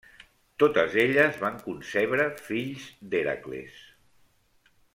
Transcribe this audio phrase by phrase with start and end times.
[0.61, 3.77] Totes elles van concebre fills d'Hèracles.